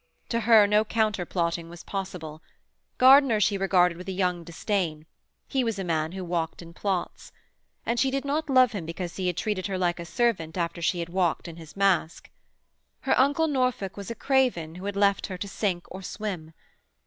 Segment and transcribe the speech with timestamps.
[0.29, 2.41] To her no counter plotting was possible.
[2.97, 5.05] Gardiner she regarded with a young disdain:
[5.47, 7.31] he was a man who walked in plots.
[7.85, 10.81] And she did not love him because he had treated her like a servant after
[10.81, 12.31] she had walked in his masque.
[13.01, 16.55] Her uncle Norfolk was a craven who had left her to sink or swim.